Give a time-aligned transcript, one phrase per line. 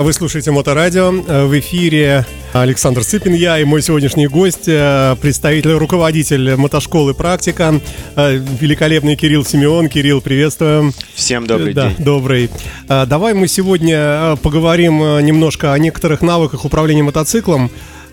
[0.00, 1.10] Вы слушаете Моторадио.
[1.10, 2.24] В эфире
[2.54, 7.78] Александр Цыпин, я и мой сегодняшний гость, э, представитель, руководитель мотошколы «Практика»,
[8.16, 9.90] э, великолепный Кирилл Симеон.
[9.90, 10.94] Кирилл, приветствуем.
[11.14, 11.96] Всем добрый да, день.
[12.02, 12.50] добрый.
[12.88, 17.70] Давай мы сегодня э, поговорим немножко о некоторых навыках управления мотоциклом.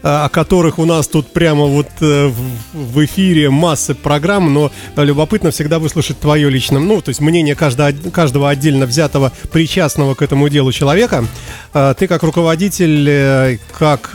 [0.07, 2.31] Э, о которых у нас тут прямо вот э,
[2.71, 7.91] в эфире масса программ, но любопытно всегда выслушать твое личное, ну, то есть мнение каждого,
[8.13, 11.25] каждого отдельно взятого, причастного к этому делу человека.
[11.73, 14.11] Э, ты как руководитель, как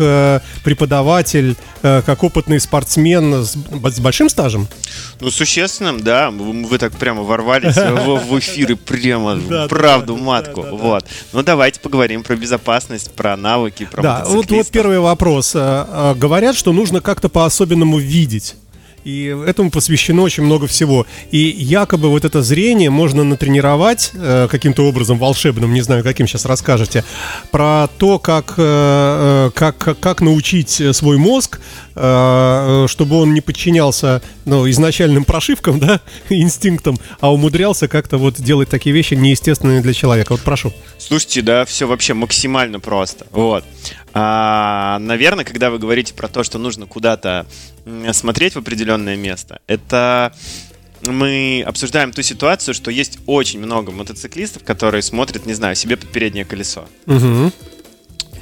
[0.65, 4.69] преподаватель, как опытный спортсмен с, с большим стажем?
[5.21, 6.31] Ну, существенным, да.
[6.31, 10.63] Вы так прямо ворвались в эфир и прямо правду матку.
[10.63, 11.05] Вот.
[11.33, 15.55] Ну, давайте поговорим про безопасность, про навыки, про Да, вот, вот первый вопрос.
[15.89, 18.57] Э, говорят, что нужно как-то по-особенному видеть.
[19.05, 21.07] И этому посвящено очень много всего.
[21.31, 26.45] И якобы вот это зрение можно натренировать э, каким-то образом волшебным, не знаю, каким сейчас
[26.45, 27.05] расскажете,
[27.51, 31.61] про то, как, э, э как, как научить свой мозг,
[31.97, 38.69] э, чтобы он не подчинялся ну, изначальным прошивкам, да, инстинктам, а умудрялся как-то вот делать
[38.69, 40.33] такие вещи неестественные для человека.
[40.33, 40.73] Вот прошу.
[40.99, 43.27] Слушайте, да, все вообще максимально просто.
[43.33, 43.65] Вот.
[44.15, 47.47] А, наверное, когда вы говорите про то, что нужно куда-то
[48.13, 50.35] смотреть в определенное место, это
[51.07, 56.11] мы обсуждаем ту ситуацию, что есть очень много мотоциклистов, которые смотрят, не знаю, себе под
[56.11, 56.87] переднее колесо.
[57.07, 57.53] Угу.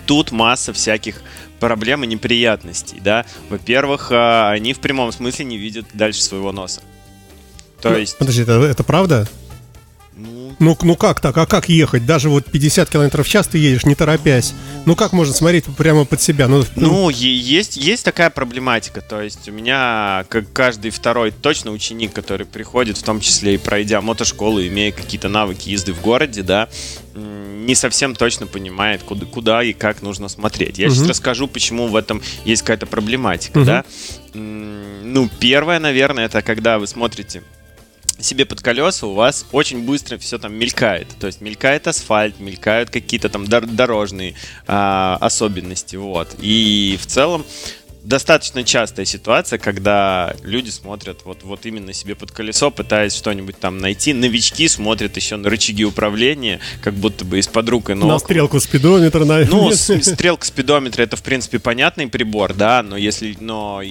[0.07, 1.23] Тут масса всяких
[1.61, 3.25] проблем и неприятностей, да.
[3.49, 6.81] Во-первых, а, они в прямом смысле не видят дальше своего носа.
[7.81, 8.19] То ну, есть...
[8.19, 9.29] Подожди, это, это правда?
[10.61, 11.37] Ну, ну как так?
[11.39, 12.05] А как ехать?
[12.05, 14.53] Даже вот 50 километров в час ты едешь, не торопясь.
[14.85, 16.49] Ну как можно смотреть прямо под себя?
[16.49, 16.89] Ну, ну...
[16.93, 19.01] ну есть, есть такая проблематика.
[19.01, 23.59] То есть у меня, как каждый второй точно ученик, который приходит, в том числе и
[23.59, 26.69] пройдя мотошколу, имея какие-то навыки езды в городе, да,
[27.15, 30.79] не совсем точно понимает, куда, куда и как нужно смотреть.
[30.79, 30.95] Я угу.
[30.95, 33.65] сейчас расскажу, почему в этом есть какая-то проблематика, угу.
[33.65, 33.85] да.
[34.35, 37.43] Ну, первое, наверное, это когда вы смотрите
[38.25, 41.09] себе под колеса, у вас очень быстро все там мелькает.
[41.19, 44.35] То есть мелькает асфальт, мелькают какие-то там дорожные
[44.67, 45.97] а, особенности.
[45.97, 46.29] Вот.
[46.41, 47.45] И в целом
[48.03, 53.79] достаточно частая ситуация, когда люди смотрят вот, вот именно себе под колесо, пытаясь что-нибудь там
[53.79, 54.13] найти.
[54.13, 58.09] Новички смотрят еще на рычаги управления, как будто бы из-под рук и ног.
[58.09, 59.51] На стрелку спидометра, наверное.
[59.51, 63.83] Ну, стрелка спидометра это, в принципе, понятный прибор, да, но если, но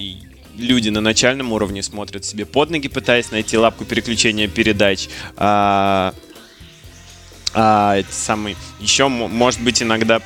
[0.60, 5.08] люди на начальном уровне смотрят себе под ноги, пытаясь найти лапку переключения передач.
[5.36, 6.14] А,
[7.54, 10.20] а, самый еще может быть иногда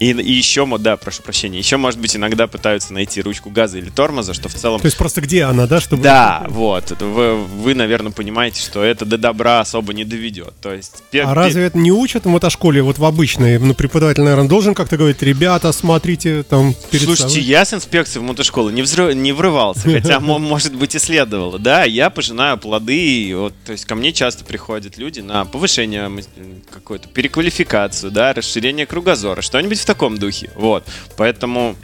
[0.00, 3.90] И, и еще, да, прошу прощения, еще, может быть, иногда пытаются найти ручку газа или
[3.90, 4.80] тормоза, что в целом...
[4.80, 5.78] То есть просто где она, да?
[5.78, 6.02] Чтобы...
[6.02, 6.90] Да, вот.
[7.00, 10.54] Вы, вы, наверное, понимаете, что это до добра особо не доведет.
[10.62, 11.02] То есть...
[11.10, 11.26] Пер...
[11.26, 13.58] А разве это не учат в мотошколе, вот в обычной?
[13.58, 17.44] Ну, преподаватель, наверное, должен как-то говорить, ребята, смотрите там перед Слушайте, собой.
[17.44, 19.14] я с инспекцией в мотошколы не, взрыв...
[19.14, 21.58] не врывался, хотя, может быть, и следовало.
[21.58, 26.10] Да, я пожинаю плоды, вот, то есть ко мне часто приходят люди на повышение
[26.72, 30.50] какую-то переквалификацию, да, расширение кругозора, что-нибудь в таком духе.
[30.54, 30.84] Вот.
[31.16, 31.74] Поэтому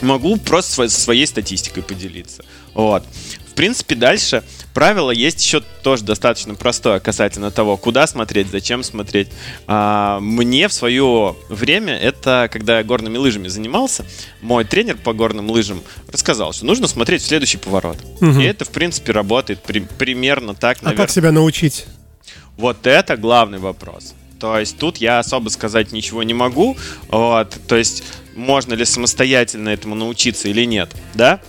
[0.00, 2.42] могу просто своей, статистикой поделиться.
[2.72, 3.04] Вот.
[3.50, 9.28] В принципе, дальше правило есть еще тоже достаточно простое касательно того, куда смотреть, зачем смотреть.
[9.66, 14.06] А, мне в свое время, это когда я горными лыжами занимался,
[14.40, 17.98] мой тренер по горным лыжам рассказал, что нужно смотреть в следующий поворот.
[18.22, 18.40] Угу.
[18.40, 21.04] И это, в принципе, работает при, примерно так, наверное.
[21.04, 21.84] А как себя научить?
[22.56, 24.14] Вот это главный вопрос.
[24.38, 26.76] То есть тут я особо сказать ничего не могу.
[27.08, 28.04] Вот, то есть
[28.36, 31.40] можно ли самостоятельно этому научиться или нет, да?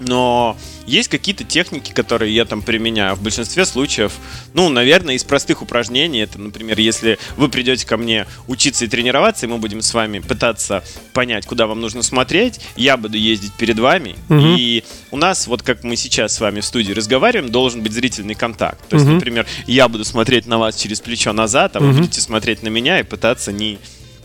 [0.00, 0.56] Но
[0.90, 3.14] есть какие-то техники, которые я там применяю.
[3.14, 4.12] В большинстве случаев,
[4.54, 9.46] ну, наверное, из простых упражнений, это, например, если вы придете ко мне учиться и тренироваться,
[9.46, 13.78] и мы будем с вами пытаться понять, куда вам нужно смотреть, я буду ездить перед
[13.78, 14.40] вами, угу.
[14.58, 18.34] и у нас, вот как мы сейчас с вами в студии разговариваем, должен быть зрительный
[18.34, 18.86] контакт.
[18.88, 19.14] То есть, угу.
[19.14, 21.98] например, я буду смотреть на вас через плечо назад, а вы угу.
[21.98, 23.78] будете смотреть на меня и пытаться не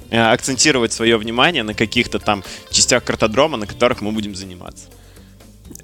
[0.10, 4.86] э, акцентировать свое внимание на каких-то там частях картодрома, на которых мы будем заниматься.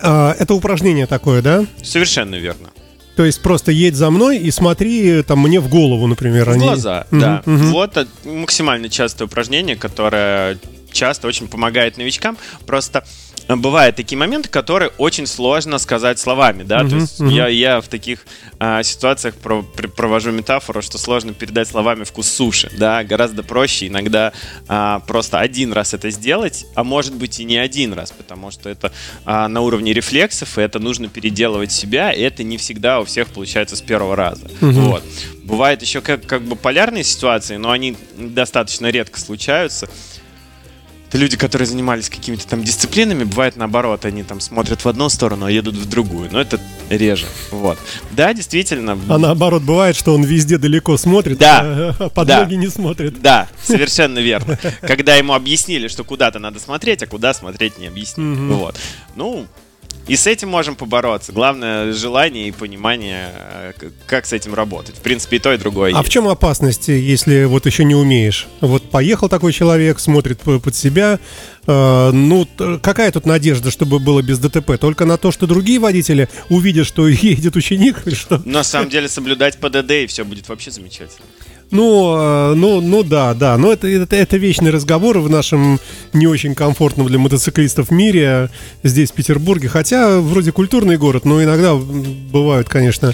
[0.02, 1.66] А, это упражнение такое, да?
[1.84, 2.70] Совершенно верно.
[3.16, 6.46] То есть просто едь за мной и смотри там мне в голову, например.
[6.46, 6.64] В они...
[6.64, 7.44] глаза, угу, да.
[7.46, 7.56] Угу.
[7.56, 10.58] Вот максимально частое упражнение, которое
[10.92, 12.38] часто очень помогает новичкам.
[12.66, 13.04] Просто
[13.58, 17.32] бывают такие моменты, которые очень сложно сказать словами, да, uh-huh, то есть uh-huh.
[17.32, 18.26] я, я в таких
[18.60, 23.88] а, ситуациях про, при, провожу метафору, что сложно передать словами вкус суши, да, гораздо проще
[23.88, 24.34] иногда
[24.68, 28.70] а, просто один раз это сделать, а может быть и не один раз, потому что
[28.70, 28.92] это
[29.26, 33.30] а, на уровне рефлексов, и это нужно переделывать себя, и это не всегда у всех
[33.30, 34.72] получается с первого раза, uh-huh.
[34.72, 35.04] вот.
[35.44, 39.90] Бывают еще как, как бы полярные ситуации, но они достаточно редко случаются,
[41.12, 45.46] это люди, которые занимались какими-то там дисциплинами, бывает наоборот, они там смотрят в одну сторону,
[45.46, 46.30] а едут в другую.
[46.32, 46.58] Но это
[46.90, 47.26] реже.
[47.52, 47.78] Вот.
[48.12, 48.98] Да, действительно.
[49.10, 51.94] А наоборот, бывает, что он везде далеко смотрит, да.
[52.00, 52.44] а под да.
[52.44, 53.22] ноги не смотрит.
[53.22, 54.58] Да, совершенно верно.
[54.80, 58.54] Когда ему объяснили, что куда-то надо смотреть, а куда смотреть не объяснили.
[58.54, 58.78] Вот.
[59.18, 59.48] Ну,
[60.08, 61.32] и с этим можем побороться.
[61.32, 63.74] Главное желание и понимание, э,
[64.08, 64.98] как с этим работать.
[64.98, 65.94] В принципе, и то, и другое.
[65.94, 66.10] А есть.
[66.10, 68.48] в чем опасность, если вот еще не умеешь?
[68.62, 71.20] Вот поехал такой человек, смотрит под себя.
[71.68, 72.48] Э, ну,
[72.82, 74.78] какая тут надежда, чтобы было без ДТП?
[74.80, 78.04] Только на то, что другие водители увидят, что едет ученик?
[78.14, 78.42] Что?
[78.44, 81.26] На самом деле соблюдать ПДД, и все будет вообще замечательно.
[81.72, 83.58] Ну, э, ну, ну да, да.
[83.58, 85.80] Но это, это, это вечный разговор в нашем
[86.14, 88.50] не очень комфортном для мотоциклистов мире
[88.84, 89.70] здесь, в Петербурге.
[89.70, 93.14] Хотя вроде культурный город, но иногда бывают, конечно,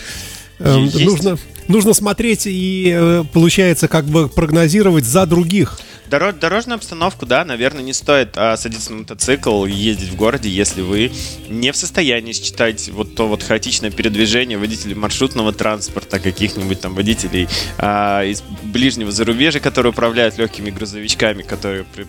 [0.60, 1.06] э, Есть.
[1.06, 1.38] нужно,
[1.68, 5.80] нужно смотреть и, э, получается, как бы прогнозировать за других.
[6.10, 10.50] Дорож, дорожную обстановку, да, наверное, не стоит а, садиться на мотоцикл и ездить в городе,
[10.50, 11.12] если вы
[11.50, 17.50] не в состоянии считать вот то вот хаотичное передвижение водителей маршрутного транспорта, каких-нибудь там водителей
[17.78, 22.08] а, из ближнего зарубежья, которые управляют легкими грузовичками, которые при,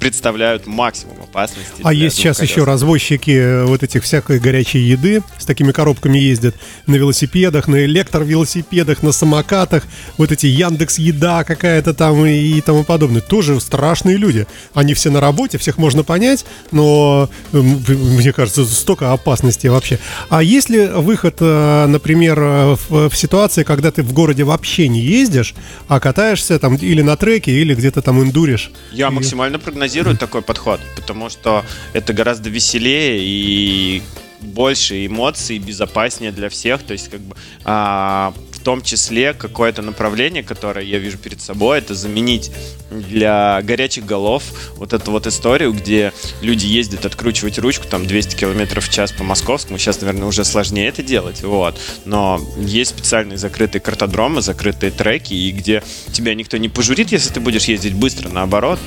[0.00, 1.82] представляют максимум опасности.
[1.84, 6.56] А есть сейчас еще развозчики э, вот этих всякой горячей еды, с такими коробками ездят
[6.86, 9.84] на велосипедах, на электровелосипедах, на самокатах,
[10.18, 14.46] вот эти Яндекс Еда какая-то там и, и тому подобное тоже страшные люди.
[14.74, 19.98] Они все на работе, всех можно понять, но мне кажется, столько опасностей вообще.
[20.28, 24.88] А есть ли выход, э, например, э, в, в ситуации, когда ты в городе вообще
[24.88, 25.54] не ездишь,
[25.88, 28.70] а катаешься там или на треке, или где-то там индуришь?
[28.92, 29.10] Я и...
[29.10, 34.02] максимально прогнозирую такой подход, потому что это гораздо веселее и
[34.40, 36.82] больше эмоций, безопаснее для всех.
[36.82, 41.78] То есть, как бы, а, в том числе какое-то направление, которое я вижу перед собой,
[41.78, 42.52] это заменить
[42.90, 44.42] для горячих голов
[44.76, 46.12] вот эту вот историю, где
[46.42, 49.78] люди ездят откручивать ручку там 200 км в час по московскому.
[49.78, 51.80] Сейчас, наверное, уже сложнее это делать, вот.
[52.04, 55.82] Но есть специальные закрытые картодромы, закрытые треки, и где
[56.12, 58.78] тебя никто не пожурит, если ты будешь ездить быстро, наоборот,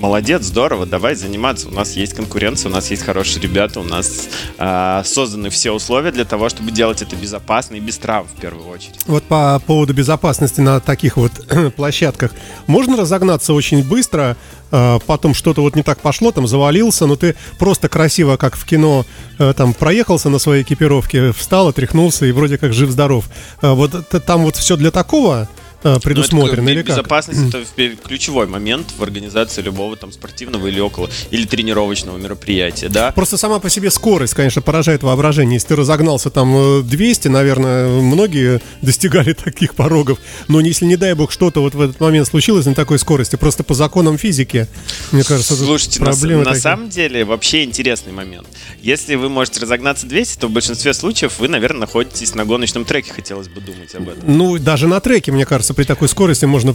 [0.00, 1.68] молодец, здорово, давай заниматься.
[1.68, 6.10] У нас есть конкуренция, у нас есть хорошие ребята, у нас э, созданы все условия
[6.10, 8.98] для того, чтобы делать это безопасно и без травм в первую очередь.
[9.06, 11.32] Вот по поводу безопасности на таких вот
[11.76, 12.32] площадках.
[12.66, 14.36] Можно разогнаться очень быстро,
[14.72, 18.64] э, потом что-то вот не так пошло, там завалился, но ты просто красиво, как в
[18.64, 19.04] кино,
[19.38, 23.26] э, там проехался на своей экипировке, встал, отряхнулся и вроде как жив-здоров.
[23.60, 23.92] Э, вот
[24.24, 25.48] там вот все для такого
[25.82, 26.96] предусмотрено ну, или как?
[26.96, 33.12] Безопасность это ключевой момент в организации любого там спортивного или около или тренировочного мероприятия, да.
[33.12, 35.54] Просто сама по себе скорость, конечно, поражает воображение.
[35.54, 40.18] Если ты разогнался там 200, э, наверное, многие достигали таких порогов.
[40.48, 43.64] Но если не дай бог что-то вот в этот момент случилось на такой скорости, просто
[43.64, 44.66] по законам физики,
[45.12, 48.46] мне кажется, Слушайте, проблемы на, на самом деле вообще интересный момент.
[48.82, 53.12] Если вы можете разогнаться 200, то в большинстве случаев вы, наверное, находитесь на гоночном треке,
[53.12, 54.22] хотелось бы думать об этом.
[54.26, 56.74] Ну, даже на треке, мне кажется, кажется, при такой скорости можно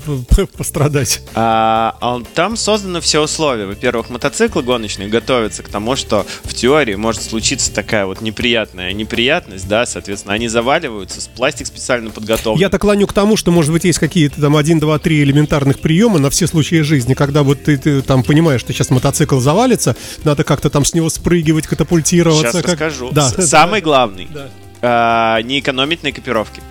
[0.57, 1.21] пострадать.
[1.33, 3.65] А, а там созданы все условия.
[3.65, 9.67] Во-первых, мотоциклы гоночные готовятся к тому, что в теории может случиться такая вот неприятная неприятность,
[9.67, 12.59] да, соответственно, они заваливаются, с пластик специально подготовлен.
[12.59, 15.79] Я так клоню к тому, что, может быть, есть какие-то там один, два, три элементарных
[15.79, 19.95] приема на все случаи жизни, когда вот ты, ты там понимаешь, что сейчас мотоцикл завалится,
[20.23, 22.51] надо как-то там с него спрыгивать, катапультироваться.
[22.51, 22.71] Сейчас как...
[22.71, 23.09] расскажу.
[23.11, 23.29] Да.
[23.29, 24.27] Самый главный.
[24.33, 24.49] Да.
[24.81, 26.61] А, не экономить на экипировке.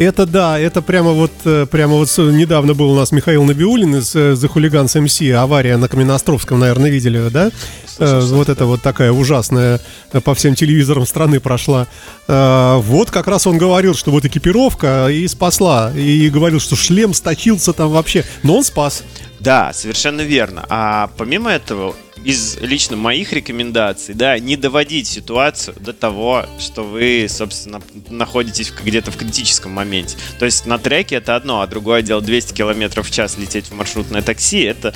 [0.00, 4.16] Это да, это прямо вот, э, прямо вот недавно был у нас Михаил Набиулин из
[4.16, 7.50] э, The Hooligans MC, авария на Каменноостровском, наверное, видели, да?
[7.84, 9.78] Слушай, вот это вот такая ужасная
[10.24, 11.86] по всем телевизорам страны прошла.
[12.26, 15.92] Вот как раз он говорил, что вот экипировка и спасла.
[15.94, 18.24] И говорил, что шлем сточился там вообще.
[18.42, 19.04] Но он спас.
[19.38, 20.64] Да, совершенно верно.
[20.70, 27.26] А помимо этого, из лично моих рекомендаций, да, не доводить ситуацию до того, что вы,
[27.28, 30.16] собственно, находитесь где-то в критическом моменте.
[30.38, 33.74] То есть на треке это одно, а другое дело 200 км в час лететь в
[33.74, 34.94] маршрутное такси, это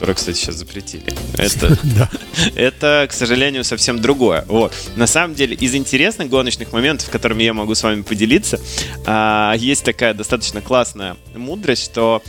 [0.00, 1.12] которое, кстати, сейчас запретили.
[1.36, 2.08] Это, да.
[2.54, 4.46] это, к сожалению, совсем другое.
[4.48, 4.72] Вот.
[4.96, 8.58] На самом деле, из интересных гоночных моментов, которыми я могу с вами поделиться,
[9.04, 12.22] а, есть такая достаточно классная мудрость, что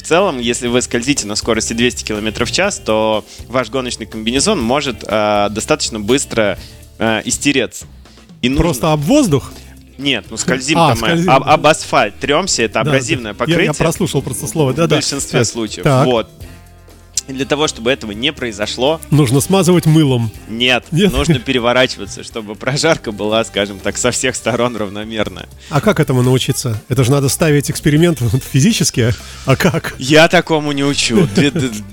[0.00, 4.06] в в целом, если вы скользите на скорости 200 км в час, то ваш гоночный
[4.06, 6.58] комбинезон может э, достаточно быстро
[6.98, 7.84] э, истереться.
[8.40, 8.64] И нужно...
[8.64, 9.52] Просто об воздух?
[9.98, 11.30] Нет, ну скользим а, там скользим.
[11.30, 13.64] Об, об асфальт, тремся, это абразивное да, покрытие.
[13.66, 14.96] Я, я прослушал просто слово, да, да.
[14.96, 15.44] В большинстве да.
[15.44, 15.84] случаев.
[15.84, 16.06] Так.
[16.06, 16.30] Вот.
[17.30, 19.00] И для того, чтобы этого не произошло...
[19.10, 20.32] Нужно смазывать мылом.
[20.48, 25.48] Нет, нет, нужно переворачиваться, чтобы прожарка была, скажем так, со всех сторон равномерная.
[25.68, 26.82] А как этому научиться?
[26.88, 28.18] Это же надо ставить эксперимент
[28.52, 29.14] физически,
[29.46, 29.94] а как?
[29.98, 31.28] Я такому не учу.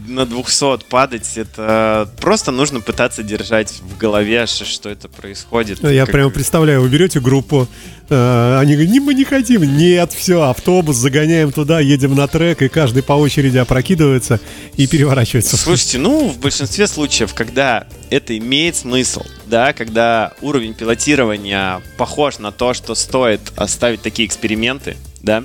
[0.08, 5.84] На 200 падать, это просто нужно пытаться держать в голове, что это происходит.
[5.84, 7.68] Я прямо представляю, вы берете группу,
[8.10, 9.62] э, они говорят, мы не хотим.
[9.78, 14.40] Нет, все, автобус загоняем туда, едем на трек, и каждый по очереди опрокидывается
[14.78, 15.58] и переворачивается разворачивается.
[15.58, 22.52] Слушайте, ну, в большинстве случаев, когда это имеет смысл, да, когда уровень пилотирования похож на
[22.52, 25.44] то, что стоит оставить такие эксперименты, да,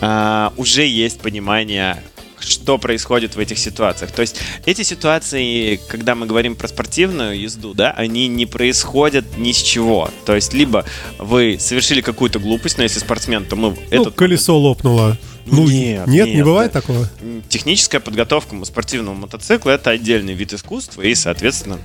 [0.00, 2.02] а, уже есть понимание,
[2.38, 4.12] что происходит в этих ситуациях.
[4.12, 9.52] То есть эти ситуации, когда мы говорим про спортивную езду, да, они не происходят ни
[9.52, 10.10] с чего.
[10.24, 10.86] То есть либо
[11.18, 13.70] вы совершили какую-то глупость, но если спортсмен, то мы...
[13.70, 15.18] Ну, этот колесо лопнуло.
[15.46, 16.80] Ну, нет, нет, нет, не бывает да.
[16.80, 17.08] такого?
[17.48, 21.78] Техническая подготовка спортивного мотоцикла это отдельный вид искусства, и, соответственно,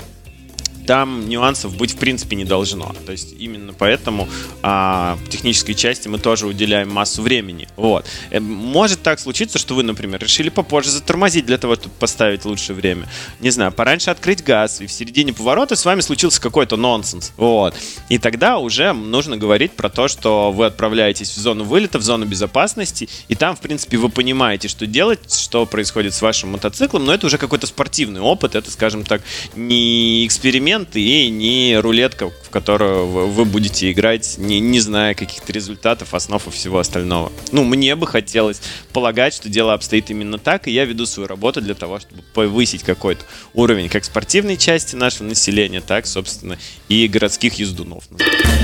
[0.86, 2.96] там нюансов быть в принципе не должно.
[3.06, 4.28] То есть именно поэтому
[4.62, 7.68] а, технической части мы тоже уделяем массу времени.
[7.76, 8.06] Вот.
[8.32, 12.76] Э, может так случиться, что вы, например, решили попозже затормозить для того, чтобы поставить лучшее
[12.76, 13.08] время.
[13.40, 17.34] Не знаю, пораньше открыть газ, и в середине поворота с вами случился какой-то нонсенс.
[17.38, 17.76] Вот.
[18.10, 22.26] И тогда уже нужно говорить про то, что вы отправляетесь в зону вылета, в зону
[22.26, 27.14] безопасности, и там, в принципе, вы понимаете, что делать, что происходит с вашим мотоциклом, но
[27.14, 29.22] это уже какой-то спортивный опыт, это, скажем так,
[29.56, 35.52] не эксперимент, эксперимент и не рулетка, в которую вы будете играть, не, не зная каких-то
[35.54, 37.32] результатов, основ и всего остального.
[37.52, 38.62] Ну, мне бы хотелось
[38.94, 42.84] полагать, что дело обстоит именно так, и я веду свою работу для того, чтобы повысить
[42.84, 46.58] какой-то уровень как спортивной части нашего населения, так, собственно,
[46.90, 48.04] и городских ездунов.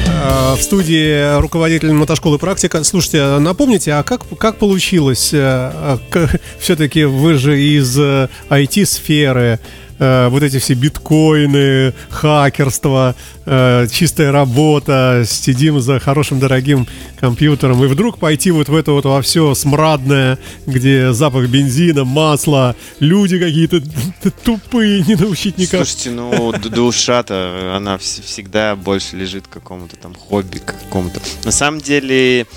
[0.07, 2.83] А, в студии руководитель мотошколы «Практика».
[2.83, 5.31] Слушайте, а напомните, а как, как получилось?
[5.33, 5.97] Э,
[6.59, 9.59] Все-таки вы же из IT-сферы,
[10.01, 13.15] э, вот эти все биткоины, хакерство,
[13.45, 16.87] э, чистая работа, сидим за хорошим дорогим
[17.19, 22.75] компьютером, и вдруг пойти вот в это вот во все смрадное, где запах бензина, масла,
[22.99, 23.81] люди какие-то
[24.43, 25.85] тупые, не научить никак.
[25.85, 31.21] Слушайте, ну душа-то, она всегда больше лежит к какому-то там хобби, к какому-то.
[31.43, 32.47] На самом деле,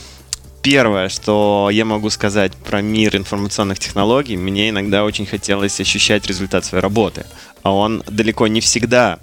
[0.64, 6.64] первое, что я могу сказать про мир информационных технологий, мне иногда очень хотелось ощущать результат
[6.64, 7.26] своей работы.
[7.62, 9.18] А он далеко не всегда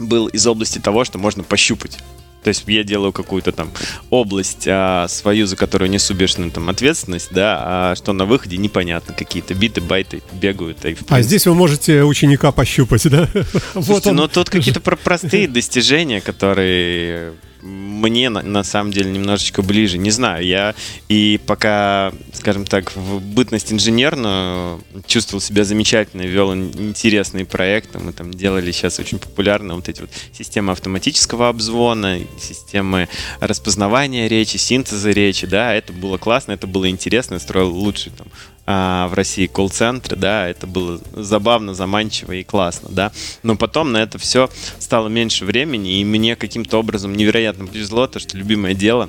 [0.00, 1.98] был из области того, что можно пощупать.
[2.42, 3.70] То есть я делаю какую-то там
[4.10, 9.14] область а, свою, за которую несу бешеную там ответственность, да, а что на выходе непонятно,
[9.14, 10.84] какие-то биты, байты бегают.
[10.84, 13.28] И, а здесь вы можете ученика пощупать, да?
[13.72, 14.16] Слушайте, вот он.
[14.16, 19.98] ну тут какие-то простые достижения, которые мне на, на самом деле немножечко ближе.
[19.98, 20.74] Не знаю, я
[21.08, 27.98] и пока, скажем так, в бытность инженерную чувствовал себя замечательно, вел интересные проекты.
[27.98, 33.08] Мы там делали сейчас очень популярно вот эти вот системы автоматического обзвона, системы
[33.40, 38.28] распознавания речи, синтеза речи, да, это было классно, это было интересно, я строил лучший там
[38.70, 43.12] а, в России колл-центры, да, это было забавно, заманчиво и классно, да.
[43.42, 48.18] Но потом на это все стало меньше времени, и мне каким-то образом невероятно повезло, то,
[48.18, 49.08] что любимое дело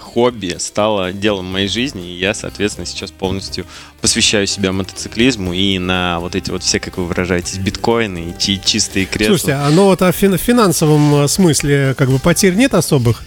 [0.00, 3.64] хобби стало делом моей жизни, и я, соответственно, сейчас полностью
[4.00, 9.06] посвящаю себя мотоциклизму и на вот эти вот все, как вы выражаетесь, биткоины и чистые
[9.06, 9.36] кресла.
[9.36, 13.22] Слушайте, а ну вот а в финансовом смысле как бы потерь нет особых?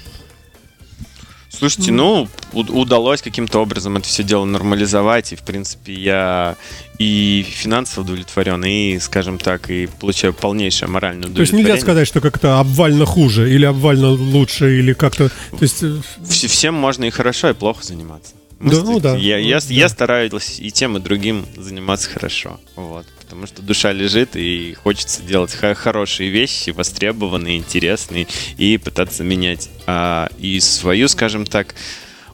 [1.58, 6.56] Слушайте, ну, удалось каким-то образом это все дело нормализовать, и, в принципе, я
[6.98, 11.52] и финансово удовлетворен, и, скажем так, и получаю полнейшее моральное удовлетворение.
[11.52, 15.30] То есть нельзя сказать, что как-то обвально хуже, или обвально лучше, или как-то...
[15.30, 15.84] То есть...
[15.84, 18.34] Э, всем можно и хорошо, и плохо заниматься.
[18.70, 19.16] Да, ну да.
[19.16, 19.66] Я, я, да.
[19.70, 22.60] я стараюсь и тем, и другим заниматься хорошо.
[22.76, 28.28] Вот потому что душа лежит и хочется делать хорошие вещи, востребованные, интересные
[28.58, 31.74] и пытаться менять а, и свою, скажем так,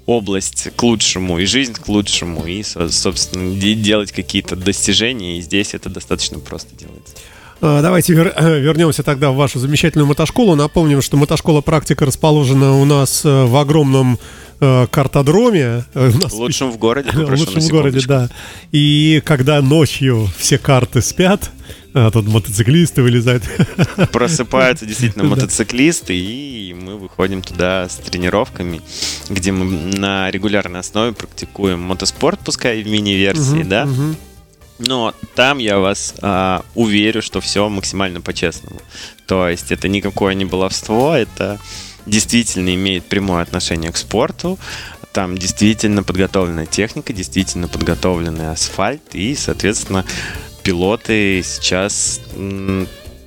[0.06, 5.88] область к лучшему, и жизнь к лучшему, и, собственно, делать какие-то достижения, и здесь это
[5.88, 7.16] достаточно просто делается.
[7.62, 10.56] А, давайте вер- вернемся тогда в вашу замечательную мотошколу.
[10.56, 14.20] Напомним, что мотошкола «Практика» расположена у нас э, в огромном
[14.60, 15.86] э, картодроме.
[15.94, 17.10] Э, Лучшем в городе.
[17.16, 18.30] Лучшем в городе, да.
[18.72, 21.50] И когда ночью все карты спят,
[21.94, 23.44] А тут мотоциклисты вылезают.
[24.12, 28.82] Просыпаются действительно мотоциклисты, и мы выходим туда с тренировками,
[29.28, 29.66] где мы
[29.98, 33.88] на регулярной основе практикуем мотоспорт, пускай в мини-версии, да.
[34.78, 38.80] Но там я вас а, уверю, что все максимально по-честному.
[39.28, 41.60] То есть это никакое не баловство, это
[42.06, 44.60] действительно имеет прямое отношение к спорту.
[45.12, 50.06] Там действительно подготовленная техника, действительно подготовленный асфальт и, соответственно,
[50.64, 52.22] пилоты сейчас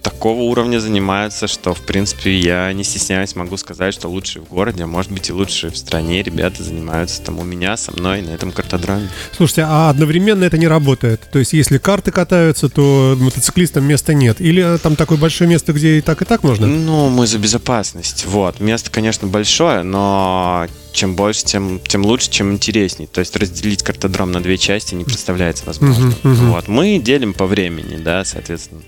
[0.03, 4.85] такого уровня занимаются, что, в принципе, я не стесняюсь, могу сказать, что лучшие в городе,
[4.85, 8.31] а может быть и лучшие в стране ребята занимаются там у меня, со мной на
[8.31, 9.09] этом картодроме.
[9.37, 11.21] Слушайте, а одновременно это не работает?
[11.33, 14.41] То есть, если карты катаются, то мотоциклистам места нет?
[14.41, 16.67] Или там такое большое место, где и так, и так можно?
[16.67, 18.27] Ну, мы за безопасность.
[18.27, 18.61] Вот.
[18.61, 23.07] Место, конечно, большое, но чем больше, тем, тем лучше, чем интересней.
[23.07, 26.11] То есть разделить картодром на две части не представляется возможным.
[26.11, 26.51] Uh-huh, uh-huh.
[26.51, 26.69] Вот.
[26.69, 28.83] Мы делим по времени, да, соответственно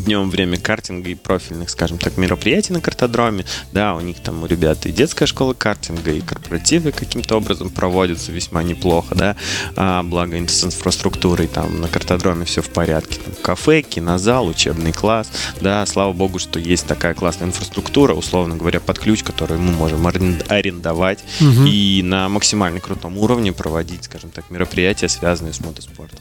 [0.00, 3.44] днем время картинга и профильных, скажем так, мероприятий на картодроме.
[3.72, 8.32] Да, у них там у ребят и детская школа картинга, и корпоративы каким-то образом проводятся
[8.32, 9.36] весьма неплохо, да.
[9.76, 13.20] А, благо с инфраструктурой там на картодроме все в порядке.
[13.24, 15.30] Там, кафе, кинозал, учебный класс.
[15.60, 20.06] Да, слава богу, что есть такая классная инфраструктура, условно говоря, под ключ, который мы можем
[20.06, 21.64] арендовать угу.
[21.66, 26.18] и на максимально крутом уровне проводить, скажем так, мероприятия, связанные с мотоспортом.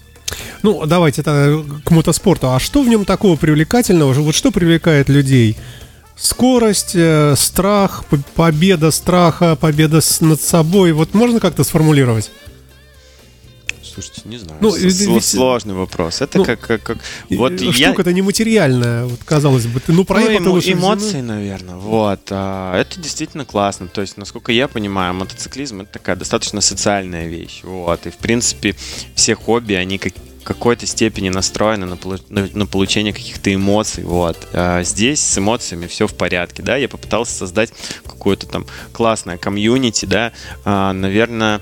[0.63, 2.51] Ну, давайте это к мотоспорту.
[2.51, 4.13] А что в нем такого привлекательного?
[4.13, 5.57] Вот что привлекает людей?
[6.15, 8.05] Скорость, э, страх,
[8.35, 10.93] победа страха, победа над собой.
[10.93, 12.31] Вот можно как-то сформулировать?
[13.93, 14.57] Слушайте, не знаю.
[14.61, 16.21] Ну, ведь, сложный вопрос.
[16.21, 16.97] Это ну, как, как, как
[17.29, 18.15] вот штука-то я...
[18.15, 19.79] нематериальная, вот казалось бы.
[19.79, 20.73] Ты, ну проехал ну, эмо...
[20.73, 21.75] эмоции, наверное.
[21.75, 22.21] Вот.
[22.31, 23.87] А, это действительно классно.
[23.87, 27.61] То есть, насколько я понимаю, мотоциклизм это такая достаточно социальная вещь.
[27.63, 28.07] Вот.
[28.07, 28.75] И в принципе
[29.13, 34.03] все хобби они как какой-то степени настроены на, на, получение каких-то эмоций.
[34.03, 34.47] Вот.
[34.53, 36.63] А здесь с эмоциями все в порядке.
[36.63, 36.75] Да?
[36.75, 37.71] Я попытался создать
[38.05, 40.05] какое-то там классное комьюнити.
[40.05, 40.31] Да?
[40.65, 41.61] А, наверное,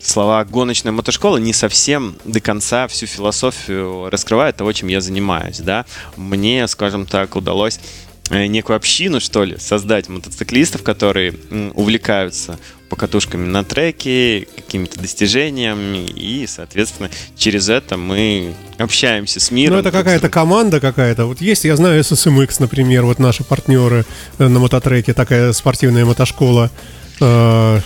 [0.00, 5.58] слова «гоночная мотошкола» не совсем до конца всю философию раскрывают того, чем я занимаюсь.
[5.58, 5.84] Да?
[6.16, 7.80] Мне, скажем так, удалось
[8.30, 11.34] некую общину, что ли, создать мотоциклистов, которые
[11.74, 19.74] увлекаются покатушками на треке, какими-то достижениями, и, соответственно, через это мы общаемся с миром.
[19.74, 21.26] Ну, это какая-то команда какая-то.
[21.26, 24.04] Вот есть, я знаю, SSMX, например, вот наши партнеры
[24.38, 26.70] э, на мототреке, такая спортивная мотошкола.
[27.20, 27.80] Э,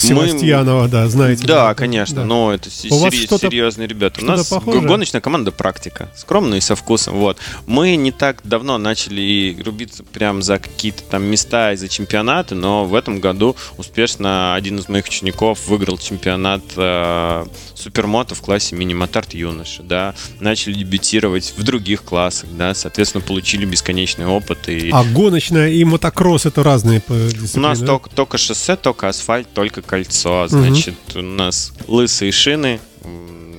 [0.00, 0.88] Севастьянова, Мы...
[0.88, 1.46] да, знаете.
[1.46, 2.24] Да, да конечно, да.
[2.24, 4.20] но это У вас серьезные ребята.
[4.20, 4.80] У нас похоже?
[4.80, 7.14] гоночная команда практика, скромная и со вкусом.
[7.14, 7.38] Вот.
[7.66, 12.84] Мы не так давно начали рубиться прям за какие-то там места и за чемпионаты, но
[12.84, 19.34] в этом году успешно один из моих учеников выиграл чемпионат э, супермото в классе мини-мотард
[19.34, 24.68] юноши, да, начали дебютировать в других классах, да, соответственно, получили бесконечный опыт.
[24.68, 24.90] И...
[24.92, 27.48] А гоночная и мотокросс это разные дисциплины?
[27.54, 31.20] У нас только, только шоссе, только асфальт, только кольцо, значит, угу.
[31.20, 32.80] у нас лысые шины,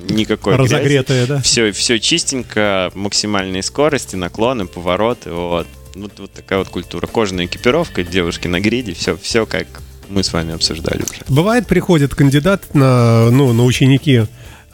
[0.10, 1.28] никакой Разогретые, грязи.
[1.30, 1.42] да?
[1.42, 5.68] Все, все чистенько, максимальные скорости, наклоны, повороты, вот.
[5.96, 7.08] Вот, вот такая вот культура.
[7.08, 9.66] Кожаная экипировка, девушки на гриде, все, все как
[10.10, 11.22] мы с вами обсуждали уже.
[11.30, 14.26] Бывает, приходит кандидат на, ну, на ученики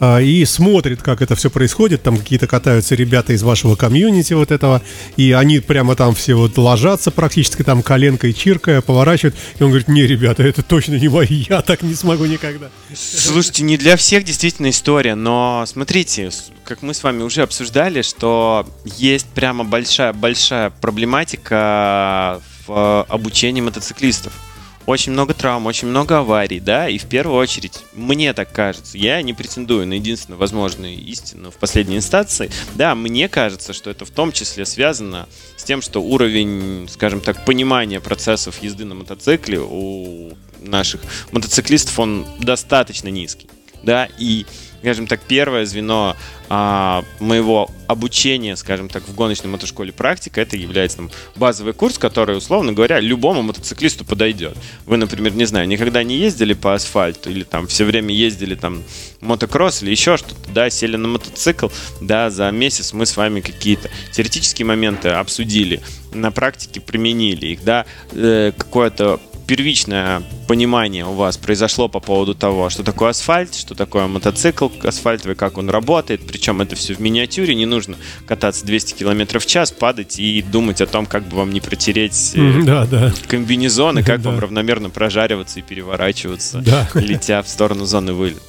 [0.02, 2.02] и смотрит, как это все происходит.
[2.02, 4.82] Там какие-то катаются ребята из вашего комьюнити вот этого,
[5.16, 9.36] и они прямо там все вот ложатся практически там коленкой чиркая, поворачивают.
[9.58, 12.68] И он говорит, не, ребята, это точно не мой, я так не смогу никогда.
[12.94, 16.30] Слушайте, не для всех действительно история, но смотрите,
[16.64, 24.32] как мы с вами уже обсуждали, что есть прямо большая-большая проблематика в обучении мотоциклистов
[24.86, 29.22] очень много травм, очень много аварий, да, и в первую очередь, мне так кажется, я
[29.22, 34.10] не претендую на единственную возможную истину в последней инстанции, да, мне кажется, что это в
[34.10, 40.32] том числе связано с тем, что уровень, скажем так, понимания процессов езды на мотоцикле у
[40.60, 43.48] наших мотоциклистов, он достаточно низкий,
[43.82, 44.46] да, и
[44.82, 46.16] скажем так, первое звено
[46.48, 52.36] а, моего обучения, скажем так, в гоночной мотошколе практика, это является там, базовый курс, который,
[52.36, 54.56] условно говоря, любому мотоциклисту подойдет.
[54.84, 58.82] Вы, например, не знаю, никогда не ездили по асфальту или там все время ездили там
[59.20, 61.68] мотокросс или еще что-то, да, сели на мотоцикл,
[62.00, 65.80] да, за месяц мы с вами какие-то теоретические моменты обсудили,
[66.12, 69.20] на практике применили их, да, э, какое-то
[69.54, 75.36] первичное понимание у вас произошло по поводу того, что такое асфальт, что такое мотоцикл асфальтовый,
[75.36, 76.26] как он работает.
[76.26, 80.80] Причем это все в миниатюре, не нужно кататься 200 км в час, падать и думать
[80.80, 83.12] о том, как бы вам не протереть э, да, да.
[83.28, 84.30] комбинезоны, как да.
[84.30, 86.88] вам равномерно прожариваться и переворачиваться, да.
[86.94, 88.40] летя в сторону зоны вылета.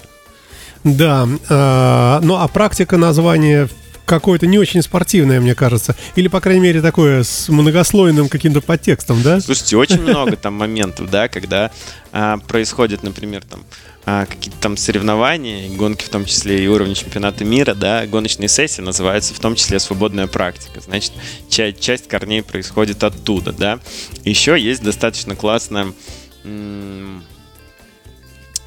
[0.85, 3.67] Да, э, ну а практика названия
[4.05, 5.95] какое-то не очень спортивное, мне кажется.
[6.15, 9.39] Или, по крайней мере, такое с многослойным каким-то подтекстом, да?
[9.39, 11.71] Слушайте, очень много там моментов, да, когда
[12.11, 13.63] а, происходит, например, там
[14.05, 18.81] а, какие-то там соревнования, гонки в том числе и уровень чемпионата мира, да, гоночные сессии
[18.81, 20.81] называются в том числе свободная практика.
[20.81, 21.13] Значит,
[21.49, 23.79] часть, часть корней происходит оттуда, да.
[24.25, 25.93] Еще есть достаточно классная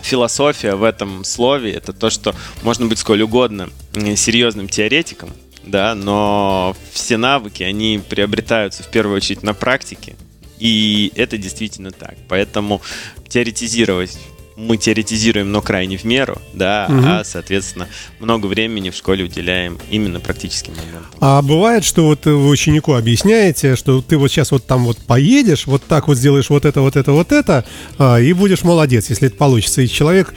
[0.01, 3.71] философия в этом слове это то, что можно быть сколь угодно
[4.17, 5.31] серьезным теоретиком,
[5.65, 10.17] да, но все навыки, они приобретаются в первую очередь на практике,
[10.59, 12.17] и это действительно так.
[12.29, 12.81] Поэтому
[13.29, 14.19] теоретизировать
[14.57, 17.01] мы теоретизируем, но крайне в меру, да, угу.
[17.05, 17.89] а, соответственно,
[18.21, 21.05] много времени в школе уделяем именно практическим моментам.
[21.21, 25.67] А бывает, что вот вы ученику объясняете, что ты вот сейчас вот там вот поедешь,
[25.67, 27.65] вот так вот сделаешь вот это, вот это, вот это,
[27.99, 29.83] а, и будешь молодец, если это получится.
[29.83, 30.33] И человек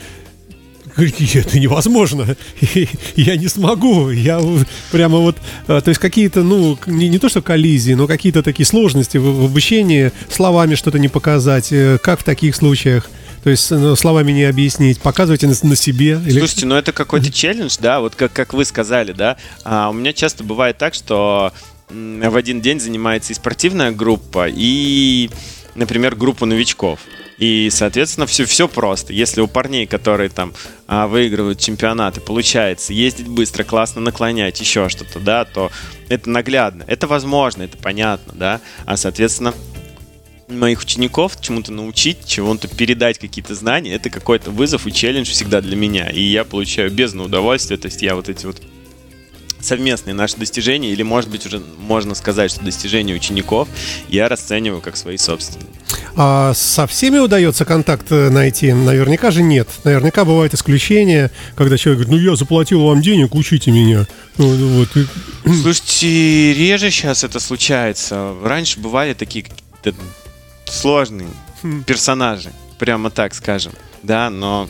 [0.96, 2.36] это невозможно,
[3.16, 4.40] я не смогу, я
[4.90, 8.66] прямо вот, а, то есть какие-то, ну, не, не то что коллизии, но какие-то такие
[8.66, 13.08] сложности в, в обучении, словами что-то не показать, э, как в таких случаях?
[13.42, 16.20] То есть ну, словами не объяснить, показывайте на, на себе.
[16.26, 16.38] Или...
[16.38, 19.36] Слушайте, ну это какой-то челлендж, да, вот как, как вы сказали, да.
[19.64, 21.52] А у меня часто бывает так, что
[21.88, 25.30] в один день занимается и спортивная группа, и,
[25.74, 27.00] например, группа новичков.
[27.38, 29.14] И, соответственно, все, все просто.
[29.14, 30.52] Если у парней, которые там
[30.86, 35.72] а, выигрывают чемпионаты, получается ездить быстро, классно наклонять, еще что-то, да, то
[36.10, 36.84] это наглядно.
[36.86, 38.60] Это возможно, это понятно, да.
[38.84, 39.54] А, соответственно,
[40.50, 45.76] моих учеников чему-то научить, чему-то передать какие-то знания, это какой-то вызов и челлендж всегда для
[45.76, 46.08] меня.
[46.08, 48.60] И я получаю бездну удовольствия, то есть я вот эти вот
[49.60, 53.68] совместные наши достижения, или, может быть, уже можно сказать, что достижения учеников
[54.08, 55.68] я расцениваю как свои собственные.
[56.16, 58.72] А со всеми удается контакт э, найти?
[58.72, 59.68] Наверняка же нет.
[59.84, 64.06] Наверняка бывают исключения, когда человек говорит, ну я заплатил вам денег, учите меня.
[64.36, 65.06] Вот, и...
[65.44, 68.34] Слушайте, реже сейчас это случается.
[68.42, 69.94] Раньше бывали такие какие-то
[70.70, 71.28] сложные
[71.62, 71.84] хм.
[71.84, 74.68] персонажи, прямо так скажем, да, но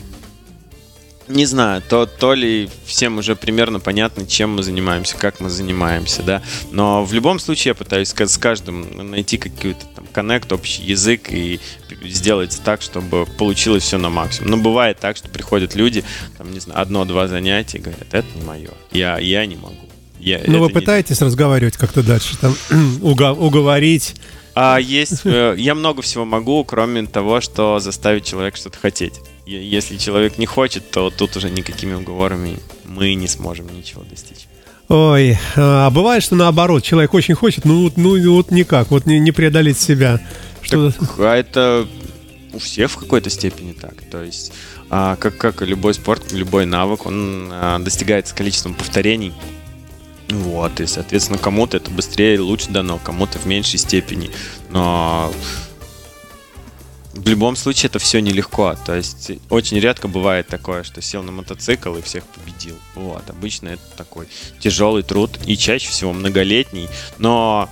[1.31, 6.23] не знаю, то, то ли всем уже примерно понятно, чем мы занимаемся, как мы занимаемся,
[6.23, 6.41] да.
[6.71, 11.59] Но в любом случае я пытаюсь с каждым найти какой-то там коннект, общий язык и
[12.03, 14.51] сделать так, чтобы получилось все на максимум.
[14.51, 16.03] Но бывает так, что приходят люди,
[16.37, 19.75] там, не знаю, одно-два занятия и говорят, это не мое, я, я не могу.
[20.19, 21.25] Я, ну, вы пытаетесь не...
[21.25, 22.55] разговаривать как-то дальше, там,
[23.01, 24.15] уговорить
[24.55, 29.15] а есть, э, я много всего могу, кроме того, что заставить человека что-то хотеть.
[29.45, 34.47] Если человек не хочет, то тут уже никакими уговорами мы не сможем ничего достичь.
[34.87, 39.31] Ой, а бывает, что наоборот, человек очень хочет, ну, ну вот никак, вот не, не
[39.31, 40.19] преодолеть себя.
[40.61, 40.91] Что...
[40.91, 41.87] Так, а это
[42.53, 43.95] у всех в какой-то степени так.
[44.09, 44.51] То есть,
[44.89, 49.33] а, как, как и любой спорт, любой навык, он а, достигается количеством повторений.
[50.31, 54.31] Вот, и, соответственно, кому-то это быстрее, лучше дано, кому-то в меньшей степени.
[54.69, 55.31] Но
[57.13, 58.75] в любом случае это все нелегко.
[58.85, 62.75] То есть очень редко бывает такое, что сел на мотоцикл и всех победил.
[62.95, 64.27] Вот, обычно это такой
[64.59, 66.87] тяжелый труд и чаще всего многолетний.
[67.17, 67.69] Но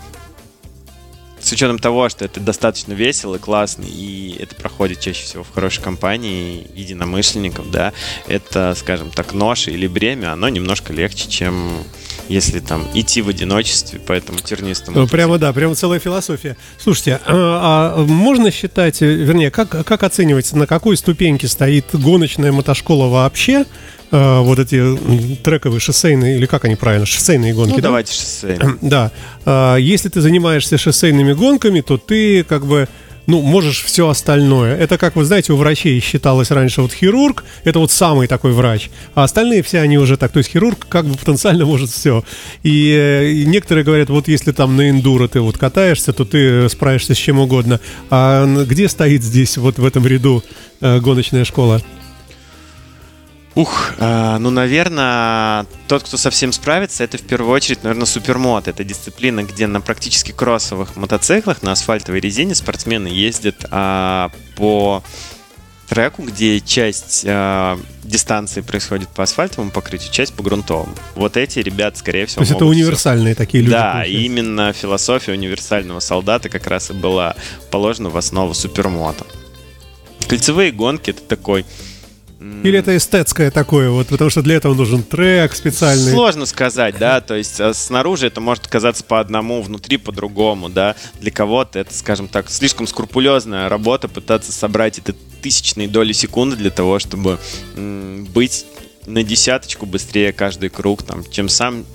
[1.39, 5.52] с учетом того, что это достаточно весело и классно, и это проходит чаще всего в
[5.54, 7.93] хорошей компании единомышленников, да,
[8.28, 11.86] это, скажем так, нож или бремя, оно немножко легче, чем
[12.30, 15.00] если там идти в одиночестве по этому тернистому.
[15.00, 16.56] Ну, прямо да, прямо целая философия.
[16.78, 23.08] Слушайте, а, а можно считать, вернее, как, как оценивается, на какой ступеньке стоит гоночная мотошкола
[23.08, 23.65] вообще?
[24.12, 24.98] А, вот эти
[25.44, 27.72] трековые шоссейные, или как они правильно, шоссейные гонки.
[27.72, 27.84] Ну, да?
[27.84, 28.78] давайте шоссейные.
[28.82, 29.12] Да.
[29.46, 32.88] А, если ты занимаешься шоссейными гонками, то ты как бы
[33.30, 34.76] ну, можешь все остальное.
[34.76, 38.89] Это, как вы знаете, у врачей считалось раньше вот хирург, это вот самый такой врач,
[39.13, 42.24] а остальные все они уже так, то есть хирург как бы потенциально может все.
[42.63, 46.68] И, э, и некоторые говорят, вот если там на эндуро ты вот катаешься, то ты
[46.70, 47.80] справишься с чем угодно.
[48.10, 50.44] А где стоит здесь вот в этом ряду
[50.82, 51.84] э, гоночная школа?
[53.56, 58.68] Ух, э, ну, наверное, тот, кто совсем справится, это в первую очередь, наверное, супермод.
[58.68, 65.04] Это дисциплина, где на практически кроссовых мотоциклах, на асфальтовой резине спортсмены ездят э, по
[65.90, 70.94] треку, где часть э, дистанции происходит по асфальтовому покрытию, часть по грунтовому.
[71.16, 73.44] Вот эти ребята, скорее всего, То есть это универсальные все...
[73.44, 73.72] такие люди.
[73.72, 74.22] Да, получается.
[74.22, 77.36] именно философия универсального солдата как раз и была
[77.72, 79.26] положена в основу супермота.
[80.28, 81.66] Кольцевые гонки это такой
[82.39, 86.12] или это эстетское такое, вот, потому что для этого нужен трек специальный?
[86.12, 90.95] Сложно сказать, да, то есть а, снаружи это может казаться по одному, внутри по-другому, да.
[91.19, 96.69] Для кого-то это, скажем так, слишком скрупулезная работа, пытаться собрать это тысячные доли секунды для
[96.69, 97.39] того, чтобы
[97.75, 98.65] м- быть
[99.06, 101.86] на десяточку быстрее каждый круг, там, чем сам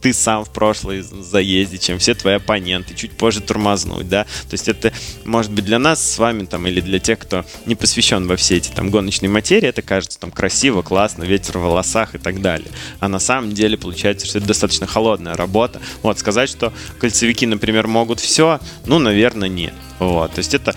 [0.00, 4.68] ты сам в прошлой заезде, чем все твои оппоненты, чуть позже тормознуть, да, то есть
[4.68, 4.92] это
[5.24, 8.56] может быть для нас с вами там или для тех, кто не посвящен во все
[8.56, 12.68] эти там гоночные материи, это кажется там красиво, классно, ветер в волосах и так далее,
[13.00, 17.86] а на самом деле получается, что это достаточно холодная работа, вот, сказать, что кольцевики, например,
[17.86, 20.74] могут все, ну, наверное, нет, вот, то есть это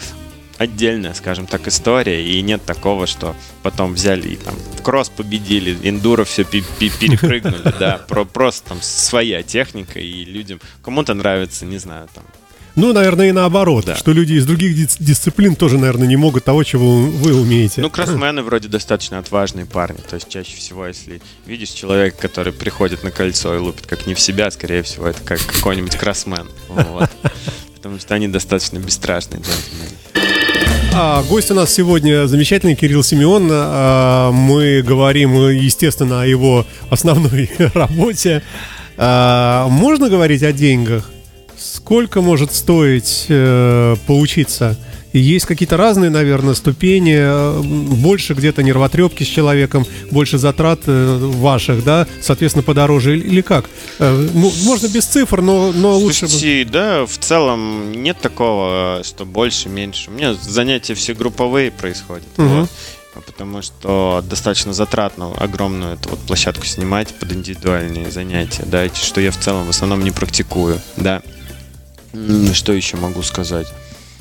[0.59, 5.75] отдельная, скажем так, история, и нет такого, что потом взяли и там в кросс победили,
[5.81, 12.09] эндуро все перепрыгнули, да, про, просто там своя техника, и людям, кому-то нравится, не знаю,
[12.13, 12.25] там,
[12.75, 13.95] ну, наверное, и наоборот, да.
[13.95, 17.81] что люди из других дис- дисциплин тоже, наверное, не могут того, чего вы умеете.
[17.81, 19.97] Ну, кроссмены вроде достаточно отважные парни.
[19.97, 24.13] То есть чаще всего, если видишь человека, который приходит на кольцо и лупит как не
[24.13, 26.47] в себя, скорее всего, это как какой-нибудь кроссмен.
[26.69, 27.09] Вот.
[27.75, 30.18] Потому что они достаточно бесстрашные джентльмены.
[30.93, 33.49] А, гость у нас сегодня замечательный Кирилл Симеон.
[33.51, 38.41] А, мы говорим, естественно, о его основной работе.
[38.97, 41.09] А, можно говорить о деньгах?
[41.57, 44.77] Сколько может стоить э, поучиться?
[45.17, 51.83] Есть какие-то разные, наверное, ступени, э, больше где-то нервотрепки с человеком, больше затрат э, ваших,
[51.83, 53.65] да, соответственно, подороже или как?
[53.99, 56.27] Э, можно без цифр, но, но лучше...
[56.27, 60.11] Слушайте, да, в целом нет такого, что больше, меньше.
[60.11, 62.27] У меня занятия все групповые происходят.
[62.37, 62.67] Угу.
[63.15, 69.19] Вот потому что достаточно затратно огромную эту вот площадку снимать под индивидуальные занятия, да, что
[69.19, 71.21] я в целом в основном не практикую, да.
[72.53, 73.67] Что еще могу сказать?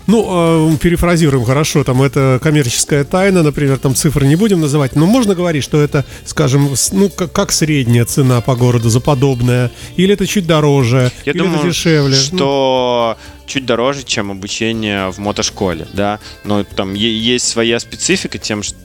[0.08, 5.04] Ну, э, перефразируем хорошо, там это коммерческая тайна, например, там цифры не будем называть, но
[5.04, 10.14] можно говорить, что это, скажем, ну, как, как средняя цена по городу за подобное, или
[10.14, 12.16] это чуть дороже, Я или думаю, это дешевле.
[12.16, 13.46] что ну.
[13.46, 18.78] чуть дороже, чем обучение в мотошколе, да, но там есть своя специфика тем, что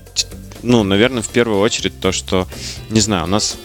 [0.61, 2.47] ну, наверное, в первую очередь то, что,
[2.89, 3.57] не знаю, у нас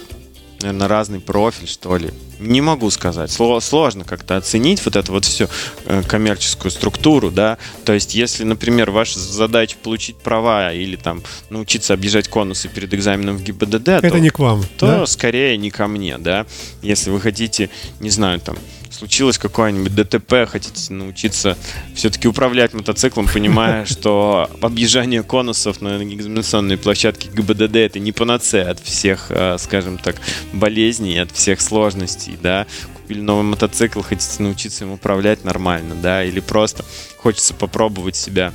[0.60, 2.10] наверное, разный профиль, что ли.
[2.38, 3.30] Не могу сказать.
[3.30, 5.48] Сложно как-то оценить вот эту вот всю
[5.86, 7.58] э, коммерческую структуру, да.
[7.84, 13.36] То есть, если, например, ваша задача получить права или там научиться объезжать конусы перед экзаменом
[13.36, 15.06] в ГИБДД, это то, не к вам, то да?
[15.06, 16.46] скорее не ко мне, да.
[16.82, 18.56] Если вы хотите, не знаю, там
[18.98, 21.56] случилось какое-нибудь ДТП, хотите научиться
[21.94, 28.80] все-таки управлять мотоциклом, понимая, что объезжание конусов на экзаменационной площадке ГБДД это не панацея от
[28.80, 30.16] всех, э, скажем так,
[30.52, 36.40] болезней, от всех сложностей, да, купили новый мотоцикл, хотите научиться им управлять нормально, да, или
[36.40, 36.84] просто
[37.18, 38.52] хочется попробовать себя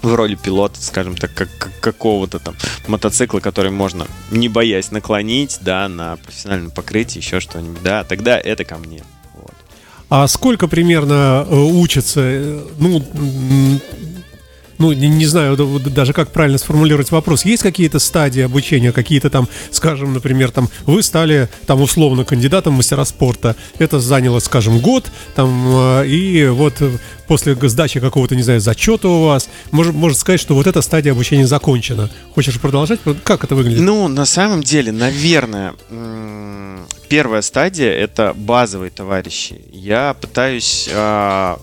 [0.00, 2.54] в роли пилота, скажем так, как, как какого-то там
[2.86, 8.64] мотоцикла, который можно, не боясь, наклонить, да, на профессиональном покрытии, еще что-нибудь, да, тогда это
[8.64, 9.02] ко мне.
[10.08, 13.02] А сколько примерно э, учатся, э, ну,
[14.78, 17.44] ну, не, не знаю даже как правильно сформулировать вопрос.
[17.44, 22.76] Есть какие-то стадии обучения, какие-то там, скажем, например, там вы стали там условно кандидатом в
[22.76, 23.56] мастера спорта.
[23.78, 25.64] Это заняло, скажем, год, там,
[26.02, 26.80] э, и вот
[27.26, 31.12] после сдачи какого-то, не знаю, зачета у вас, может, может сказать, что вот эта стадия
[31.12, 32.10] обучения закончена.
[32.34, 33.00] Хочешь продолжать?
[33.24, 33.80] Как это выглядит?
[33.80, 35.74] Ну, на самом деле, наверное,
[37.08, 39.60] первая стадия это базовые товарищи.
[39.72, 41.58] Я пытаюсь а,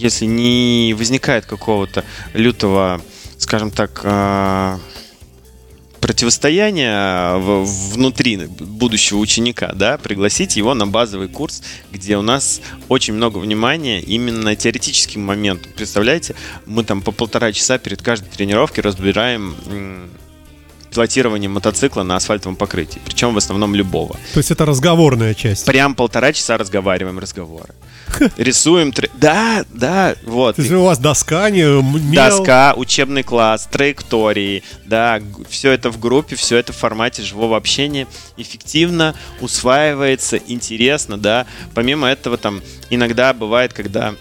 [0.00, 3.00] если не возникает какого-то лютого,
[3.38, 4.80] скажем так, а,
[6.00, 13.38] противостояния внутри будущего ученика, да, пригласить его на базовый курс, где у нас очень много
[13.38, 15.70] внимания именно теоретическим моментом.
[15.76, 19.54] Представляете, мы там по полтора часа перед каждой тренировкой разбираем
[20.90, 24.16] пилотирование мотоцикла на асфальтовом покрытии, причем в основном любого.
[24.32, 25.64] То есть это разговорная часть?
[25.66, 27.74] Прям полтора часа разговариваем разговоры.
[28.36, 28.92] Рисуем...
[29.14, 30.56] Да, да, вот.
[30.56, 32.14] То есть у вас доска, не мел.
[32.14, 38.06] Доска, учебный класс, траектории, да, все это в группе, все это в формате живого общения
[38.36, 41.46] эффективно усваивается, интересно, да.
[41.74, 44.14] Помимо этого, там, иногда бывает, когда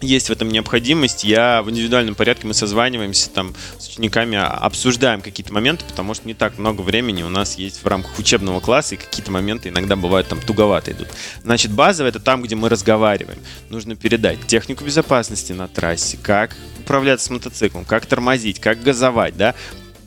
[0.00, 1.24] есть в этом необходимость.
[1.24, 6.26] Я в индивидуальном порядке мы созваниваемся там с учениками, а, обсуждаем какие-то моменты, потому что
[6.26, 9.96] не так много времени у нас есть в рамках учебного класса, и какие-то моменты иногда
[9.96, 11.08] бывают там туговато идут.
[11.42, 13.38] Значит, базовое это там, где мы разговариваем.
[13.68, 19.54] Нужно передать технику безопасности на трассе, как управляться с мотоциклом, как тормозить, как газовать, да,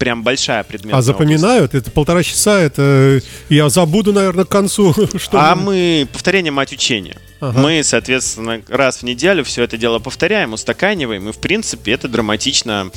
[0.03, 1.69] прям большая предметная А запоминают?
[1.69, 1.87] Область.
[1.87, 4.93] Это полтора часа, это я забуду, наверное, к концу.
[5.17, 7.17] Что а мы повторение мать учения.
[7.43, 7.59] Ага.
[7.59, 12.89] Мы, соответственно, раз в неделю все это дело повторяем, устаканиваем, и в принципе это драматично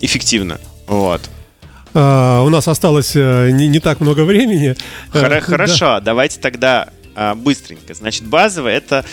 [0.00, 0.60] эффективно.
[0.86, 1.20] Вот.
[1.92, 4.76] А, у нас осталось э, не, не так много времени.
[5.10, 6.00] Хор- хорошо, да.
[6.00, 7.92] давайте тогда а, быстренько.
[7.92, 9.04] Значит, базовое это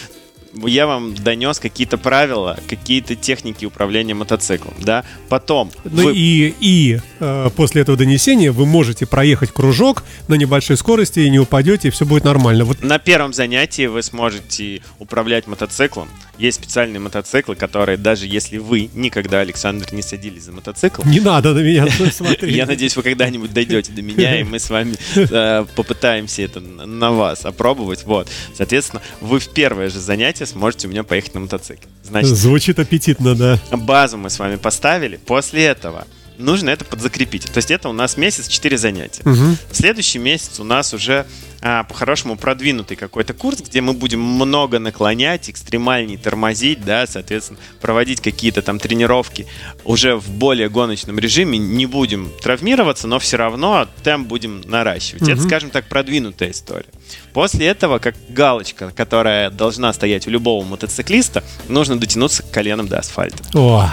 [0.66, 5.04] я вам донес какие-то правила, какие-то техники управления мотоциклом, да.
[5.30, 5.72] Потом.
[5.84, 11.20] Ну вы- и, и э, после этого донесения вы можете проехать кружок на небольшой скорости
[11.22, 12.66] и не упадете, и все будет нормально.
[12.66, 16.08] Вот На первом занятии вы сможете управлять мотоциклом.
[16.38, 21.54] Есть специальные мотоциклы, которые даже если вы никогда, Александр, не садились за мотоцикл, не надо
[21.54, 22.56] на меня смотреть.
[22.56, 27.04] я надеюсь, вы когда-нибудь дойдете до меня, и мы с вами э, попытаемся это на
[27.04, 28.06] на вас опробовать.
[28.06, 28.30] Вот.
[28.56, 31.89] Соответственно, вы в первое же занятие сможете у меня поехать на мотоцикле.
[32.04, 33.60] Значит, Звучит аппетитно, да.
[33.72, 35.17] базу мы с вами поставили.
[35.17, 37.46] После этого нужно это подзакрепить.
[37.52, 39.22] То есть это у нас месяц 4 занятия.
[39.24, 41.26] В следующий месяц у нас уже
[41.62, 48.19] а, по-хорошему продвинутый какой-то курс, где мы будем много наклонять, экстремальней тормозить, да, соответственно, проводить
[48.19, 49.48] какие-то там тренировки
[49.86, 55.24] уже в более гоночном режиме, не будем травмироваться, но все равно темп будем наращивать.
[55.24, 55.48] Это, Мгм.
[55.48, 56.86] скажем так, продвинутая история.
[57.32, 63.00] После этого, как галочка, которая должна стоять у любого мотоциклиста, нужно дотянуться к коленам до
[63.00, 63.38] асфальта.
[63.58, 63.89] О,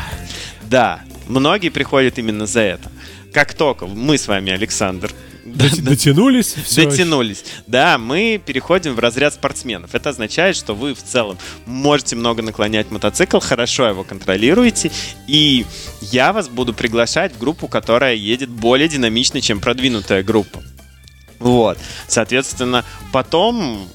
[0.62, 1.00] Да,
[1.30, 2.90] многие приходят именно за это.
[3.32, 5.12] Как только мы с вами, Александр,
[5.44, 6.84] дот- дотянулись, все.
[6.84, 9.94] дотянулись, да, мы переходим в разряд спортсменов.
[9.94, 14.90] Это означает, что вы в целом можете много наклонять мотоцикл, хорошо его контролируете,
[15.28, 15.64] и
[16.00, 20.60] я вас буду приглашать в группу, которая едет более динамично, чем продвинутая группа.
[21.38, 23.88] Вот, соответственно, потом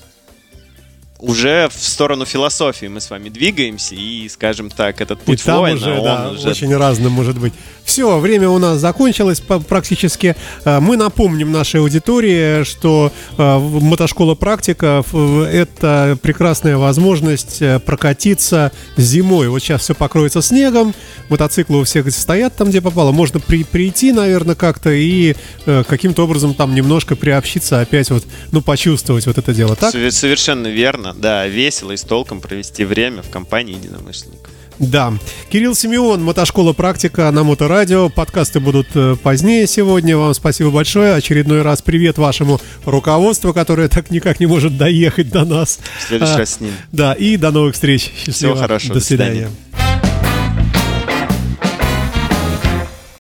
[1.20, 5.60] уже в сторону философии мы с вами двигаемся, и, скажем так, этот И путь там
[5.60, 7.54] воина, уже, он да, уже очень разным может быть.
[7.84, 10.36] Все, время у нас закончилось практически.
[10.66, 15.04] Э, Мы напомним нашей аудитории, что э, мотошкола практика
[15.52, 19.48] это прекрасная возможность э, прокатиться зимой.
[19.50, 20.94] Вот сейчас все покроется снегом,
[21.30, 23.12] мотоциклы у всех стоят там, где попало.
[23.12, 29.26] Можно при- прийти, наверное, как-то и каким-то образом там немножко приобщиться, опять вот, ну, почувствовать
[29.28, 29.76] вот это дело.
[29.76, 29.94] Так?
[29.94, 34.52] Сове- Совершенно верно, да, весело и с толком провести время в компании единомышленников.
[34.78, 35.14] Да.
[35.50, 38.10] Кирилл Симеон, мотошкола практика на Моторадио.
[38.10, 40.18] Подкасты будут э, позднее сегодня.
[40.18, 41.14] Вам спасибо большое.
[41.16, 45.80] Очередной раз привет вашему руководству, которое так никак не может доехать до нас.
[46.00, 46.72] В следующий А, раз с ним.
[46.92, 48.12] Да, и до новых встреч.
[48.26, 48.58] Счастливо.
[48.58, 49.34] хорошего, До до свидания.
[49.34, 49.56] свидания.